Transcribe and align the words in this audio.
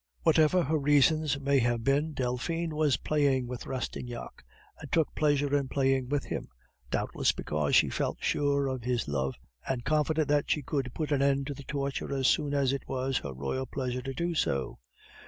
Whatever 0.23 0.63
her 0.63 0.79
reasons 0.79 1.39
may 1.39 1.59
have 1.59 1.83
been, 1.83 2.13
Delphine 2.13 2.73
was 2.75 2.97
playing 2.97 3.45
with 3.45 3.67
Rastignac, 3.67 4.43
and 4.79 4.91
took 4.91 5.13
pleasure 5.13 5.55
in 5.55 5.67
playing 5.67 6.09
with 6.09 6.23
him, 6.23 6.47
doubtless 6.89 7.31
because 7.33 7.75
she 7.75 7.89
felt 7.91 8.17
sure 8.19 8.65
of 8.65 8.81
his 8.81 9.07
love, 9.07 9.35
and 9.69 9.85
confident 9.85 10.27
that 10.29 10.49
she 10.49 10.63
could 10.63 10.91
put 10.95 11.11
an 11.11 11.21
end 11.21 11.45
to 11.45 11.53
the 11.53 11.61
torture 11.61 12.11
as 12.15 12.25
soon 12.27 12.55
as 12.55 12.73
it 12.73 12.87
was 12.87 13.19
her 13.19 13.31
royal 13.31 13.67
pleasure 13.67 14.01
to 14.01 14.13
do 14.15 14.33
so. 14.33 14.79